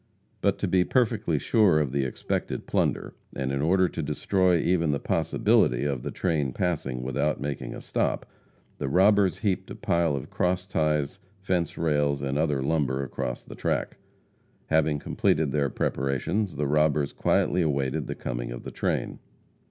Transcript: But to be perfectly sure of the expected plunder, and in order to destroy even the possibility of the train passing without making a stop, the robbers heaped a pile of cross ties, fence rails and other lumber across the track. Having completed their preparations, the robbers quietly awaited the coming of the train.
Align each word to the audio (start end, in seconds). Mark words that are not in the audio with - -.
But 0.41 0.57
to 0.57 0.67
be 0.67 0.83
perfectly 0.83 1.37
sure 1.37 1.77
of 1.79 1.91
the 1.91 2.05
expected 2.05 2.65
plunder, 2.65 3.13
and 3.35 3.51
in 3.51 3.61
order 3.61 3.87
to 3.89 4.01
destroy 4.01 4.57
even 4.57 4.89
the 4.89 4.99
possibility 4.99 5.83
of 5.83 6.01
the 6.01 6.09
train 6.09 6.53
passing 6.53 7.03
without 7.03 7.39
making 7.39 7.75
a 7.75 7.81
stop, 7.81 8.25
the 8.79 8.89
robbers 8.89 9.37
heaped 9.37 9.69
a 9.69 9.75
pile 9.75 10.15
of 10.15 10.31
cross 10.31 10.65
ties, 10.65 11.19
fence 11.39 11.77
rails 11.77 12.23
and 12.23 12.39
other 12.39 12.63
lumber 12.63 13.03
across 13.03 13.45
the 13.45 13.53
track. 13.53 13.97
Having 14.71 14.97
completed 14.97 15.51
their 15.51 15.69
preparations, 15.69 16.55
the 16.55 16.65
robbers 16.65 17.13
quietly 17.13 17.61
awaited 17.61 18.07
the 18.07 18.15
coming 18.15 18.51
of 18.51 18.63
the 18.63 18.71
train. 18.71 19.19